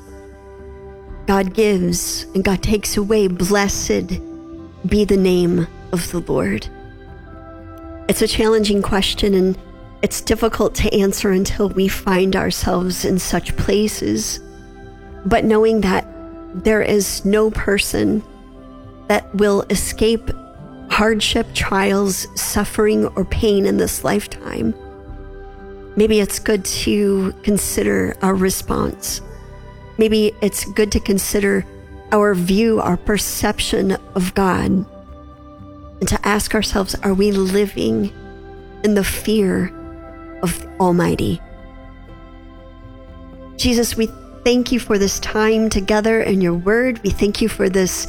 God 1.25 1.53
gives 1.53 2.23
and 2.33 2.43
God 2.43 2.63
takes 2.63 2.95
away. 2.97 3.27
Blessed 3.27 4.19
be 4.87 5.03
the 5.03 5.17
name 5.17 5.67
of 5.91 6.09
the 6.11 6.19
Lord. 6.19 6.67
It's 8.07 8.21
a 8.21 8.27
challenging 8.27 8.81
question 8.81 9.33
and 9.33 9.57
it's 10.01 10.21
difficult 10.21 10.75
to 10.75 10.93
answer 10.93 11.31
until 11.31 11.69
we 11.69 11.87
find 11.87 12.35
ourselves 12.35 13.03
in 13.03 13.19
such 13.19 13.57
places 13.57 14.39
but 15.27 15.43
knowing 15.43 15.81
that 15.81 16.07
there 16.63 16.81
is 16.81 17.25
no 17.25 17.51
person 17.51 18.23
that 19.07 19.33
will 19.35 19.63
escape 19.69 20.31
hardship, 20.89 21.47
trials, 21.53 22.27
suffering, 22.39 23.05
or 23.07 23.25
pain 23.25 23.65
in 23.65 23.77
this 23.77 24.03
lifetime, 24.03 24.73
maybe 25.95 26.19
it's 26.19 26.39
good 26.39 26.65
to 26.65 27.33
consider 27.43 28.15
our 28.21 28.35
response. 28.35 29.21
Maybe 29.97 30.33
it's 30.41 30.65
good 30.65 30.91
to 30.91 30.99
consider 30.99 31.65
our 32.11 32.33
view, 32.33 32.79
our 32.79 32.97
perception 32.97 33.93
of 34.15 34.33
God, 34.33 34.85
and 35.99 36.07
to 36.07 36.27
ask 36.27 36.53
ourselves 36.55 36.95
are 36.95 37.13
we 37.13 37.31
living 37.31 38.13
in 38.83 38.93
the 38.93 39.03
fear 39.03 39.73
of 40.43 40.59
the 40.61 40.69
Almighty? 40.79 41.41
Jesus, 43.57 43.97
we 43.97 44.07
thank 44.43 44.71
you 44.71 44.79
for 44.79 44.97
this 44.97 45.19
time 45.19 45.69
together 45.69 46.21
in 46.21 46.41
your 46.41 46.53
word. 46.53 47.01
We 47.03 47.09
thank 47.09 47.41
you 47.41 47.49
for 47.49 47.69
this 47.69 48.05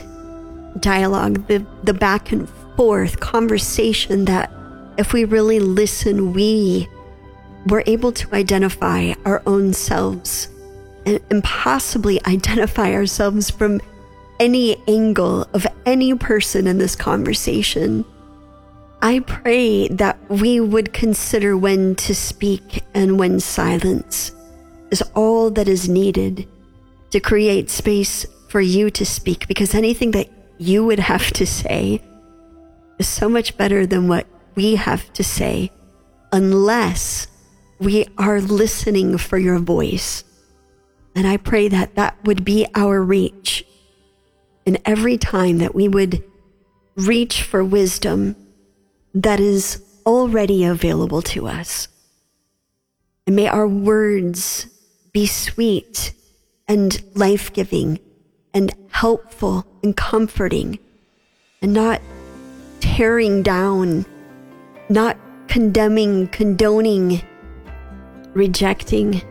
dialogue, 0.79 1.47
the, 1.47 1.67
the 1.85 1.95
back 1.95 2.33
and 2.33 2.49
forth 2.79 3.19
conversation 3.19 4.25
that 4.27 4.53
if 4.99 5.13
we 5.13 5.25
really 5.25 5.59
listen, 5.59 6.33
we 6.33 6.89
were 7.67 7.83
able 7.87 8.13
to 8.13 8.33
identify 8.33 9.15
our 9.25 9.43
own 9.47 9.73
selves 9.73 10.49
and, 11.05 11.19
and 11.29 11.43
possibly 11.43 12.25
identify 12.27 12.93
ourselves 12.93 13.51
from 13.51 13.81
any 14.39 14.81
angle 14.87 15.43
of 15.55 15.67
any 15.87 16.15
person 16.15 16.69
in 16.69 16.79
this 16.79 16.95
conversation. 16.95 18.05
I 19.03 19.21
pray 19.27 19.89
that 19.89 20.17
we 20.31 20.61
would 20.61 20.93
consider 20.93 21.57
when 21.57 21.97
to 21.97 22.15
speak 22.15 22.85
and 22.95 23.19
when 23.19 23.41
silence 23.41 24.31
is 24.93 25.03
all 25.17 25.51
that 25.51 25.67
is 25.67 25.89
needed 25.89 26.47
to 27.11 27.19
create 27.19 27.71
space 27.71 28.25
for 28.49 28.61
you 28.61 28.89
to 28.93 29.05
speak 29.05 29.49
because 29.49 29.75
anything 29.75 30.13
that 30.13 30.29
you 30.59 30.85
would 30.85 31.01
have 31.01 31.33
to 31.33 31.45
say 31.45 32.01
is 32.99 33.09
so 33.09 33.29
much 33.29 33.57
better 33.57 33.87
than 33.87 34.09
what 34.09 34.27
we 34.55 34.77
have 34.77 35.13
to 35.15 35.25
say 35.25 35.71
unless 36.33 37.29
we 37.79 38.07
are 38.19 38.41
listening 38.41 39.19
for 39.19 39.39
your 39.39 39.59
voice. 39.59 40.25
And 41.15 41.27
I 41.27 41.37
pray 41.37 41.69
that 41.69 41.95
that 41.95 42.17
would 42.25 42.45
be 42.45 42.67
our 42.75 43.03
reach. 43.03 43.65
And 44.67 44.81
every 44.85 45.17
time 45.17 45.59
that 45.59 45.75
we 45.75 45.89
would 45.89 46.23
reach 46.97 47.43
for 47.43 47.65
wisdom 47.65 48.37
that 49.15 49.41
is 49.41 49.83
already 50.05 50.65
available 50.65 51.23
to 51.23 51.47
us. 51.47 51.89
And 53.27 53.37
may 53.37 53.47
our 53.47 53.69
words 53.69 54.67
be 55.13 55.27
sweet 55.27 56.13
and 56.67 57.03
life 57.15 57.53
giving 57.53 58.01
and 58.53 58.73
helpful 58.91 59.67
and 59.83 59.97
comforting 59.97 60.79
and 61.63 61.73
not 61.73 62.01
tearing 62.81 63.43
down, 63.43 64.05
not 64.89 65.17
condemning, 65.49 66.29
condoning, 66.29 67.23
rejecting. 68.35 69.23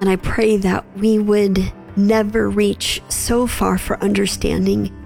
And 0.00 0.08
I 0.08 0.16
pray 0.16 0.56
that 0.58 0.84
we 0.96 1.18
would 1.18 1.72
never 1.96 2.48
reach 2.48 3.02
so 3.08 3.46
far 3.46 3.78
for 3.78 3.98
understanding 3.98 4.96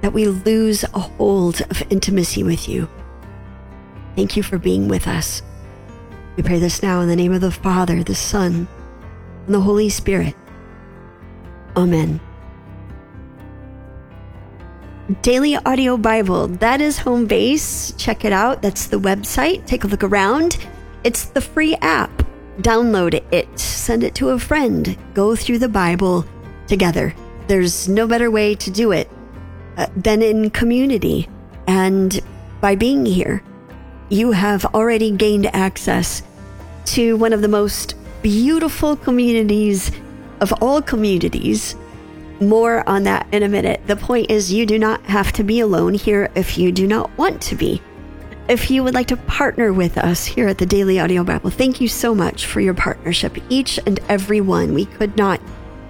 that 0.00 0.12
we 0.12 0.26
lose 0.26 0.84
a 0.84 0.98
hold 0.98 1.60
of 1.62 1.82
intimacy 1.90 2.42
with 2.42 2.68
you. 2.68 2.88
Thank 4.16 4.36
you 4.36 4.42
for 4.42 4.58
being 4.58 4.88
with 4.88 5.06
us. 5.06 5.42
We 6.36 6.42
pray 6.42 6.58
this 6.58 6.82
now 6.82 7.00
in 7.00 7.08
the 7.08 7.16
name 7.16 7.32
of 7.32 7.40
the 7.40 7.50
Father, 7.50 8.02
the 8.02 8.14
Son, 8.14 8.66
and 9.46 9.54
the 9.54 9.60
Holy 9.60 9.88
Spirit. 9.88 10.34
Amen. 11.76 12.20
Daily 15.20 15.56
Audio 15.56 15.96
Bible, 15.98 16.46
that 16.48 16.80
is 16.80 16.96
home 16.96 17.26
base. 17.26 17.92
Check 17.98 18.24
it 18.24 18.32
out. 18.32 18.62
That's 18.62 18.86
the 18.86 18.98
website. 18.98 19.66
Take 19.66 19.84
a 19.84 19.86
look 19.86 20.04
around. 20.04 20.56
It's 21.04 21.26
the 21.26 21.40
free 21.40 21.74
app. 21.82 22.22
Download 22.58 23.22
it, 23.30 23.58
send 23.58 24.04
it 24.04 24.14
to 24.16 24.30
a 24.30 24.38
friend. 24.38 24.96
Go 25.12 25.36
through 25.36 25.58
the 25.58 25.68
Bible 25.68 26.24
together. 26.66 27.14
There's 27.48 27.88
no 27.88 28.06
better 28.06 28.30
way 28.30 28.54
to 28.54 28.70
do 28.70 28.92
it 28.92 29.10
uh, 29.76 29.88
than 29.96 30.22
in 30.22 30.50
community. 30.50 31.28
And 31.66 32.18
by 32.60 32.76
being 32.76 33.04
here, 33.04 33.42
you 34.08 34.32
have 34.32 34.64
already 34.66 35.10
gained 35.10 35.54
access 35.54 36.22
to 36.86 37.16
one 37.16 37.32
of 37.32 37.42
the 37.42 37.48
most 37.48 37.96
beautiful 38.22 38.96
communities 38.96 39.90
of 40.40 40.52
all 40.62 40.80
communities. 40.80 41.74
More 42.48 42.88
on 42.88 43.04
that 43.04 43.26
in 43.32 43.42
a 43.42 43.48
minute. 43.48 43.80
The 43.86 43.96
point 43.96 44.30
is, 44.30 44.52
you 44.52 44.66
do 44.66 44.78
not 44.78 45.02
have 45.04 45.32
to 45.32 45.44
be 45.44 45.60
alone 45.60 45.94
here 45.94 46.30
if 46.34 46.58
you 46.58 46.72
do 46.72 46.86
not 46.86 47.16
want 47.16 47.40
to 47.42 47.54
be. 47.54 47.80
If 48.48 48.70
you 48.70 48.82
would 48.82 48.94
like 48.94 49.06
to 49.08 49.16
partner 49.16 49.72
with 49.72 49.96
us 49.96 50.26
here 50.26 50.48
at 50.48 50.58
the 50.58 50.66
Daily 50.66 50.98
Audio 50.98 51.22
Bible, 51.22 51.50
thank 51.50 51.80
you 51.80 51.86
so 51.88 52.14
much 52.14 52.46
for 52.46 52.60
your 52.60 52.74
partnership, 52.74 53.38
each 53.48 53.78
and 53.86 54.00
every 54.08 54.40
one. 54.40 54.74
We 54.74 54.86
could 54.86 55.16
not 55.16 55.40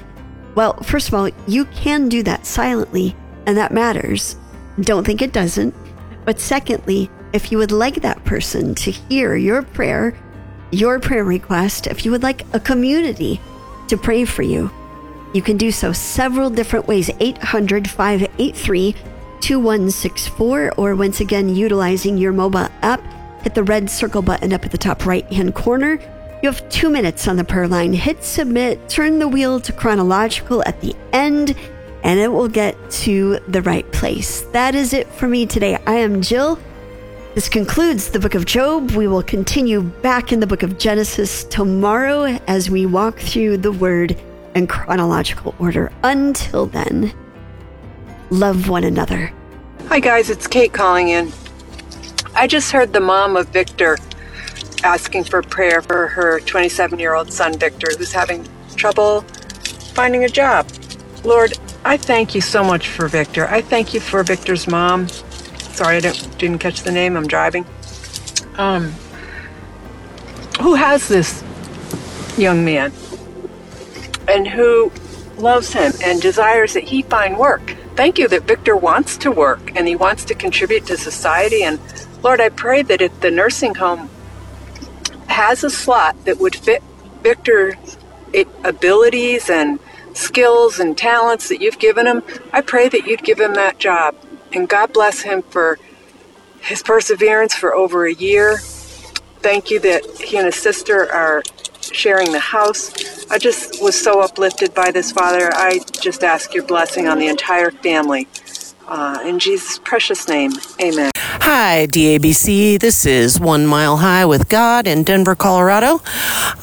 Well, 0.55 0.75
first 0.84 1.08
of 1.08 1.13
all, 1.13 1.29
you 1.48 1.65
can 1.65 2.10
do 2.10 2.24
that 2.24 2.46
silently, 2.46 3.15
and 3.46 3.58
that 3.58 3.72
matters. 3.72 4.36
Don't 4.82 5.05
think 5.05 5.22
it 5.22 5.34
doesn't. 5.34 5.74
But 6.25 6.39
secondly, 6.39 7.10
if 7.34 7.51
you 7.51 7.58
would 7.58 7.72
like 7.72 7.96
that 7.96 8.24
person 8.24 8.75
to 8.75 8.92
hear 8.92 9.36
your 9.36 9.62
prayer, 9.62 10.15
your 10.72 11.00
prayer 11.00 11.24
request, 11.24 11.88
if 11.88 12.06
you 12.06 12.12
would 12.12 12.24
like 12.24 12.46
a 12.53 12.60
community 12.60 13.42
to 13.88 13.98
pray 13.98 14.25
for 14.25 14.44
you, 14.44 14.72
you 15.34 15.42
can 15.42 15.58
do 15.58 15.72
so 15.72 15.92
several 15.92 16.50
different 16.50 16.88
ways 16.88 17.10
800 17.20 17.89
583 17.89 18.96
2164, 19.42 20.74
or 20.77 20.96
once 20.96 21.20
again, 21.20 21.53
utilizing 21.53 22.18
your 22.18 22.32
mobile 22.32 22.70
app, 22.82 23.03
hit 23.42 23.53
the 23.53 23.63
red 23.63 23.89
circle 23.89 24.22
button 24.22 24.53
up 24.53 24.63
at 24.63 24.72
the 24.72 24.77
top 24.77 25.06
right 25.06 25.25
hand 25.34 25.53
corner. 25.53 26.00
You 26.42 26.50
have 26.50 26.68
two 26.70 26.89
minutes 26.89 27.27
on 27.27 27.36
the 27.36 27.44
prayer 27.44 27.68
line. 27.68 27.92
Hit 27.92 28.24
submit, 28.24 28.88
turn 28.88 29.20
the 29.20 29.27
wheel 29.27 29.60
to 29.60 29.74
chronological 29.74 30.63
at 30.65 30.80
the 30.80 30.96
end, 31.12 31.56
and 32.03 32.19
it 32.19 32.31
will 32.31 32.48
get 32.48 32.77
to 32.91 33.39
the 33.48 33.62
right 33.62 33.89
place. 33.91 34.41
That 34.51 34.75
is 34.75 34.93
it 34.93 35.07
for 35.07 35.27
me 35.27 35.45
today. 35.45 35.77
I 35.88 35.95
am 35.95 36.22
Jill. 36.22 36.60
This 37.33 37.50
concludes 37.50 38.12
the 38.12 38.19
book 38.19 38.36
of 38.36 38.45
Job. 38.45 38.91
We 38.91 39.07
will 39.07 39.24
continue 39.24 39.81
back 39.81 40.31
in 40.31 40.39
the 40.39 40.45
book 40.45 40.62
of 40.62 40.77
Genesis 40.77 41.45
tomorrow 41.45 42.38
as 42.48 42.69
we 42.69 42.86
walk 42.86 43.17
through 43.17 43.57
the 43.57 43.72
word 43.72 44.22
in 44.53 44.67
chronological 44.67 45.55
order. 45.57 45.91
Until 46.03 46.67
then, 46.67 47.12
love 48.29 48.69
one 48.69 48.83
another. 48.83 49.33
Hi, 49.88 50.00
guys, 50.00 50.29
it's 50.29 50.45
Kate 50.45 50.74
calling 50.74 51.10
in. 51.10 51.31
I 52.36 52.48
just 52.48 52.72
heard 52.72 52.93
the 52.93 53.00
mom 53.00 53.36
of 53.36 53.48
Victor 53.50 53.98
asking 54.83 55.24
for 55.24 55.41
prayer 55.41 55.81
for 55.81 56.07
her 56.07 56.39
27 56.41 57.00
year 57.00 57.15
old 57.15 57.31
son, 57.31 57.57
Victor, 57.57 57.88
who's 57.98 58.12
having 58.12 58.48
trouble 58.75 59.22
finding 59.93 60.24
a 60.24 60.29
job. 60.29 60.67
Lord, 61.24 61.53
I 61.86 61.98
thank 61.98 62.34
you 62.34 62.42
so 62.42 62.63
much 62.63 62.88
for 62.88 63.08
Victor. 63.08 63.48
I 63.48 63.62
thank 63.62 63.94
you 63.94 64.00
for 64.00 64.24
Victor's 64.24 64.68
mom. 64.68 65.10
Sorry, 65.10 65.98
I 65.98 66.00
didn't, 66.00 66.38
didn't 66.38 66.60
catch 66.60 66.84
the 66.84 66.92
name. 66.92 67.18
I'm 67.18 67.28
driving. 67.28 67.66
Um, 68.56 68.94
who 70.62 70.75
has 70.75 71.08
this 71.08 71.44
young 72.38 72.63
man 72.63 72.94
and 74.28 74.48
who 74.48 74.92
loves 75.38 75.74
him 75.74 75.92
and 76.04 76.22
desires 76.22 76.74
that 76.74 76.84
he 76.84 77.02
find 77.02 77.38
work? 77.38 77.75
Thank 77.96 78.18
you 78.18 78.28
that 78.30 78.44
Victor 78.44 78.75
wants 78.78 79.18
to 79.18 79.32
work 79.32 79.75
and 79.75 79.88
he 79.88 79.96
wants 79.96 80.24
to 80.25 80.36
contribute 80.36 80.86
to 80.88 80.98
society. 80.98 81.63
And 81.63 81.80
Lord, 82.24 82.40
I 82.40 82.50
pray 82.50 82.82
that 82.84 83.02
if 83.02 83.20
the 83.20 83.30
nursing 83.30 83.75
home 83.75 84.10
has 85.28 85.63
a 85.63 85.70
slot 85.70 86.24
that 86.25 86.40
would 86.40 86.56
fit 86.56 86.82
Victor's 87.22 87.98
abilities 88.63 89.50
and 89.50 89.80
skills 90.13 90.79
and 90.79 90.98
talents 90.98 91.50
that 91.50 91.62
you've 91.62 91.79
given 91.79 92.08
him, 92.08 92.24
I 92.51 92.62
pray 92.62 92.89
that 92.89 93.05
you'd 93.08 93.24
give 93.24 93.39
him 93.39 93.53
that 93.55 93.79
job. 93.79 94.15
And 94.51 94.70
God 94.70 94.93
bless 94.93 95.22
him 95.22 95.41
for 95.43 95.79
his 96.62 96.84
perseverance 96.84 97.53
for 97.53 97.74
over 97.74 98.05
a 98.05 98.13
year. 98.13 98.60
Thank 99.39 99.72
you 99.72 99.79
that 99.79 100.05
he 100.22 100.38
and 100.38 100.46
his 100.46 100.55
sister 100.55 101.12
are 101.12 101.43
sharing 101.82 102.32
the 102.32 102.39
house. 102.39 103.25
I 103.29 103.38
just 103.38 103.82
was 103.82 104.00
so 104.00 104.22
uplifted 104.22 104.74
by 104.74 104.91
this, 104.91 105.12
Father. 105.12 105.50
I 105.53 105.79
just 106.01 106.24
ask 106.24 106.53
your 106.53 106.63
blessing 106.63 107.08
on 107.08 107.20
the 107.20 107.27
entire 107.27 107.72
family. 107.72 108.27
Uh, 108.88 109.20
in 109.25 109.40
Jesus' 109.40 109.80
precious 109.80 110.28
name, 110.28 110.52
amen. 110.82 111.12
Hi, 111.16 111.88
DABC. 111.90 112.80
This 112.80 113.06
is 113.06 113.40
One 113.40 113.66
Mile 113.66 113.98
High 113.98 114.25
with 114.25 114.50
God 114.50 114.88
in 114.88 115.04
Denver, 115.04 115.36
Colorado. 115.36 116.02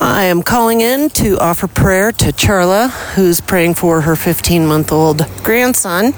I 0.01 0.25
am 0.25 0.43
calling 0.43 0.81
in 0.81 1.11
to 1.11 1.39
offer 1.39 1.67
prayer 1.67 2.13
to 2.13 2.27
Charla, 2.33 2.91
who's 3.15 3.41
praying 3.41 3.75
for 3.75 4.03
her 4.03 4.17
15 4.17 4.67
month 4.67 4.93
old 4.93 5.27
grandson. 5.43 6.15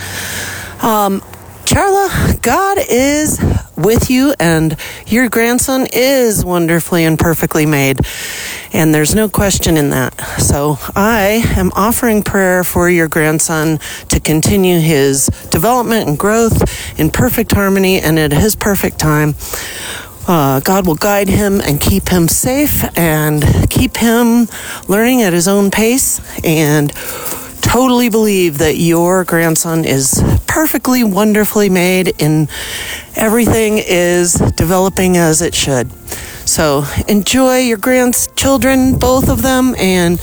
Um, 0.80 1.22
Charla, 1.72 2.42
God 2.42 2.76
is 2.86 3.40
with 3.78 4.10
you, 4.10 4.34
and 4.38 4.76
your 5.06 5.30
grandson 5.30 5.86
is 5.90 6.44
wonderfully 6.44 7.06
and 7.06 7.18
perfectly 7.18 7.64
made. 7.64 7.98
And 8.74 8.94
there's 8.94 9.14
no 9.14 9.30
question 9.30 9.78
in 9.78 9.88
that. 9.88 10.12
So 10.38 10.76
I 10.94 11.42
am 11.56 11.72
offering 11.74 12.24
prayer 12.24 12.62
for 12.62 12.90
your 12.90 13.08
grandson 13.08 13.78
to 14.10 14.20
continue 14.20 14.80
his 14.80 15.28
development 15.48 16.10
and 16.10 16.18
growth 16.18 17.00
in 17.00 17.08
perfect 17.08 17.52
harmony 17.52 17.98
and 17.98 18.18
at 18.18 18.32
his 18.32 18.54
perfect 18.54 18.98
time. 18.98 19.34
Uh, 20.28 20.60
God 20.60 20.86
will 20.86 20.94
guide 20.94 21.28
him 21.28 21.58
and 21.62 21.80
keep 21.80 22.10
him 22.10 22.28
safe 22.28 22.84
and 22.98 23.42
keep 23.70 23.96
him 23.96 24.46
learning 24.88 25.22
at 25.22 25.32
his 25.32 25.48
own 25.48 25.70
pace 25.70 26.20
and 26.44 26.92
totally 27.62 28.10
believe 28.10 28.58
that 28.58 28.76
your 28.76 29.24
grandson 29.24 29.84
is 29.84 30.22
perfectly 30.46 31.02
wonderfully 31.02 31.70
made 31.70 32.20
and 32.20 32.50
everything 33.16 33.78
is 33.78 34.34
developing 34.56 35.16
as 35.16 35.40
it 35.40 35.54
should. 35.54 35.90
So 36.46 36.84
enjoy 37.08 37.60
your 37.60 37.78
grandchildren, 37.78 38.98
both 38.98 39.30
of 39.30 39.40
them, 39.42 39.74
and 39.78 40.18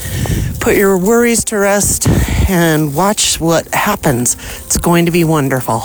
put 0.60 0.76
your 0.76 0.96
worries 0.98 1.44
to 1.46 1.58
rest 1.58 2.06
and 2.48 2.94
watch 2.94 3.40
what 3.40 3.74
happens. 3.74 4.34
It's 4.64 4.78
going 4.78 5.06
to 5.06 5.10
be 5.10 5.24
wonderful. 5.24 5.82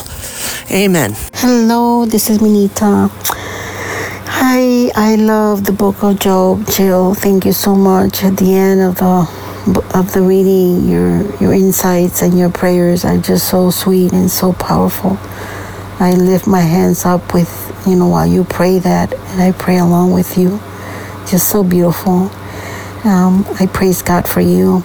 Amen. 0.69 1.15
Hello, 1.33 2.05
this 2.05 2.29
is 2.29 2.39
Minita. 2.39 3.09
Hi, 4.27 4.91
I 4.93 5.15
love 5.15 5.63
the 5.63 5.71
book 5.71 6.03
of 6.03 6.19
Job, 6.19 6.67
Jill. 6.69 7.13
Thank 7.13 7.45
you 7.45 7.53
so 7.53 7.73
much. 7.75 8.23
At 8.23 8.37
the 8.37 8.53
end 8.53 8.81
of 8.81 8.95
the 8.97 9.44
of 9.67 10.13
the 10.13 10.21
reading, 10.21 10.87
your 10.87 11.23
your 11.37 11.53
insights 11.53 12.21
and 12.21 12.37
your 12.37 12.49
prayers 12.49 13.03
are 13.03 13.17
just 13.17 13.49
so 13.49 13.71
sweet 13.71 14.13
and 14.13 14.29
so 14.29 14.53
powerful. 14.53 15.17
I 15.99 16.13
lift 16.13 16.45
my 16.47 16.61
hands 16.61 17.05
up 17.05 17.33
with 17.33 17.49
you 17.87 17.95
know 17.95 18.07
while 18.07 18.27
you 18.27 18.43
pray 18.43 18.79
that, 18.79 19.13
and 19.13 19.41
I 19.41 19.51
pray 19.53 19.77
along 19.77 20.11
with 20.11 20.37
you. 20.37 20.59
Just 21.27 21.49
so 21.49 21.63
beautiful. 21.63 22.29
Um, 23.03 23.45
I 23.59 23.67
praise 23.71 24.01
God 24.01 24.27
for 24.27 24.41
you. 24.41 24.83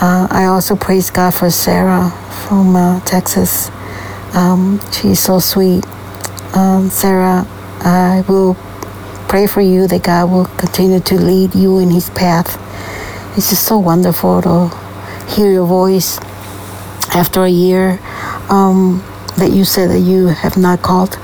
Uh, 0.00 0.26
I 0.30 0.46
also 0.46 0.76
praise 0.76 1.10
God 1.10 1.32
for 1.32 1.50
Sarah 1.50 2.10
from 2.48 2.74
uh, 2.74 3.00
Texas. 3.00 3.70
Um, 4.34 4.80
she's 4.92 5.20
so 5.20 5.38
sweet. 5.38 5.84
Um, 6.54 6.88
Sarah, 6.90 7.46
I 7.80 8.24
will 8.28 8.54
pray 9.28 9.46
for 9.46 9.60
you 9.60 9.86
that 9.86 10.02
God 10.02 10.30
will 10.30 10.46
continue 10.46 11.00
to 11.00 11.14
lead 11.14 11.54
you 11.54 11.78
in 11.78 11.90
His 11.90 12.10
path 12.10 12.58
it's 13.40 13.48
just 13.48 13.64
so 13.64 13.78
wonderful 13.78 14.42
to 14.42 14.68
hear 15.34 15.50
your 15.50 15.66
voice 15.66 16.18
after 17.14 17.42
a 17.44 17.48
year 17.48 17.98
um, 18.50 19.02
that 19.38 19.50
you 19.50 19.64
said 19.64 19.88
that 19.88 20.00
you 20.00 20.26
have 20.26 20.58
not 20.58 20.82
called 20.82 21.16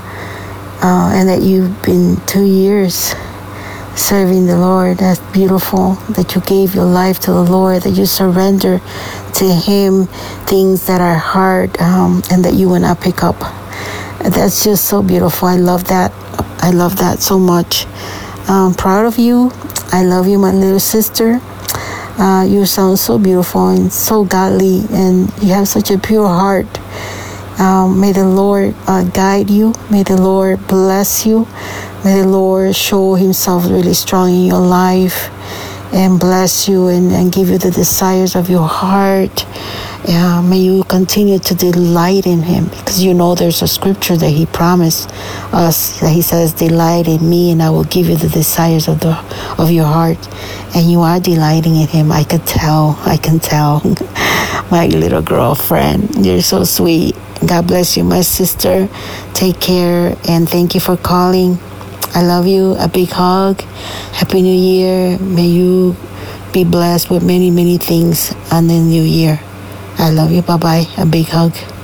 uh, 0.81 1.11
and 1.13 1.29
that 1.29 1.43
you've 1.43 1.79
been 1.83 2.19
two 2.25 2.43
years 2.43 3.13
serving 3.93 4.47
the 4.47 4.57
Lord. 4.57 4.97
That's 4.97 5.19
beautiful 5.31 5.91
that 6.17 6.33
you 6.33 6.41
gave 6.41 6.73
your 6.73 6.85
life 6.85 7.19
to 7.19 7.31
the 7.31 7.43
Lord, 7.43 7.83
that 7.83 7.91
you 7.91 8.07
surrender 8.07 8.81
to 9.35 9.45
Him 9.45 10.07
things 10.47 10.87
that 10.87 10.99
are 10.99 11.19
hard 11.19 11.79
um, 11.79 12.23
and 12.31 12.43
that 12.45 12.55
you 12.55 12.67
will 12.67 12.79
not 12.79 12.99
pick 12.99 13.23
up. 13.23 13.37
That's 14.23 14.63
just 14.63 14.85
so 14.85 15.03
beautiful. 15.03 15.49
I 15.49 15.57
love 15.57 15.83
that. 15.89 16.11
I 16.63 16.71
love 16.71 16.97
that 16.97 17.19
so 17.19 17.37
much. 17.37 17.85
I'm 18.47 18.73
proud 18.73 19.05
of 19.05 19.19
you. 19.19 19.51
I 19.91 20.03
love 20.03 20.27
you, 20.27 20.39
my 20.39 20.51
little 20.51 20.79
sister. 20.79 21.39
Uh, 22.17 22.43
you 22.49 22.65
sound 22.65 22.97
so 22.97 23.19
beautiful 23.19 23.69
and 23.69 23.93
so 23.93 24.23
godly, 24.25 24.81
and 24.91 25.31
you 25.41 25.53
have 25.53 25.67
such 25.67 25.91
a 25.91 25.97
pure 25.97 26.27
heart. 26.27 26.79
Um, 27.59 27.99
may 27.99 28.11
the 28.11 28.25
Lord 28.25 28.75
uh, 28.87 29.03
guide 29.03 29.49
you. 29.49 29.73
May 29.91 30.03
the 30.03 30.19
Lord 30.19 30.67
bless 30.67 31.25
you. 31.25 31.47
May 32.03 32.21
the 32.21 32.27
Lord 32.27 32.75
show 32.75 33.15
Himself 33.15 33.65
really 33.65 33.93
strong 33.93 34.29
in 34.29 34.45
your 34.45 34.59
life 34.61 35.29
and 35.93 36.19
bless 36.19 36.67
you 36.67 36.87
and, 36.87 37.11
and 37.11 37.31
give 37.31 37.49
you 37.49 37.57
the 37.57 37.71
desires 37.71 38.35
of 38.35 38.49
your 38.49 38.67
heart. 38.67 39.45
Yeah, 40.07 40.39
may 40.39 40.59
you 40.59 40.85
continue 40.85 41.37
to 41.37 41.53
delight 41.53 42.25
in 42.25 42.41
Him 42.41 42.69
because 42.69 43.03
you 43.03 43.13
know 43.13 43.35
there's 43.35 43.61
a 43.61 43.67
scripture 43.67 44.15
that 44.15 44.29
He 44.29 44.45
promised 44.45 45.09
us 45.51 45.99
that 45.99 46.13
He 46.13 46.21
says, 46.21 46.53
"Delight 46.53 47.09
in 47.09 47.29
Me, 47.29 47.51
and 47.51 47.61
I 47.61 47.69
will 47.71 47.83
give 47.83 48.07
you 48.07 48.15
the 48.15 48.29
desires 48.29 48.87
of 48.87 49.01
the 49.01 49.19
of 49.57 49.69
your 49.69 49.83
heart." 49.83 50.17
And 50.73 50.89
you 50.89 51.01
are 51.01 51.19
delighting 51.19 51.75
in 51.75 51.87
Him. 51.87 52.13
I 52.13 52.23
could 52.23 52.45
tell. 52.45 52.97
I 53.05 53.17
can 53.17 53.39
tell. 53.39 53.81
my 54.71 54.87
little 54.87 55.21
girlfriend, 55.21 56.25
you're 56.25 56.41
so 56.41 56.63
sweet. 56.63 57.13
God 57.45 57.67
bless 57.67 57.97
you, 57.97 58.05
my 58.05 58.21
sister. 58.21 58.87
Take 59.33 59.59
care 59.59 60.15
and 60.29 60.47
thank 60.47 60.73
you 60.73 60.79
for 60.79 60.95
calling. 60.95 61.59
I 62.15 62.23
love 62.23 62.47
you. 62.47 62.75
A 62.79 62.87
big 62.87 63.09
hug. 63.09 63.59
Happy 64.13 64.41
New 64.41 64.55
Year. 64.55 65.19
May 65.19 65.47
you 65.47 65.97
be 66.53 66.63
blessed 66.63 67.09
with 67.09 67.23
many, 67.23 67.51
many 67.51 67.77
things 67.77 68.33
on 68.53 68.67
the 68.67 68.79
new 68.79 69.03
year. 69.03 69.39
I 69.99 70.11
love 70.11 70.31
you. 70.31 70.41
Bye 70.41 70.57
bye. 70.57 70.87
A 70.97 71.05
big 71.05 71.27
hug. 71.27 71.76